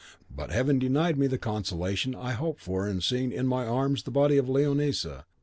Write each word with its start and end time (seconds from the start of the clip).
But 0.35 0.49
Heaven 0.51 0.79
denied 0.79 1.19
me 1.19 1.27
the 1.27 1.37
consolation 1.37 2.15
I 2.15 2.31
hoped 2.31 2.59
for 2.59 2.87
in 2.87 3.01
seeing 3.01 3.31
in 3.31 3.45
my 3.45 3.67
arms 3.67 4.01
the 4.01 4.09
body 4.09 4.37
of 4.37 4.49
Leonisa. 4.49 5.25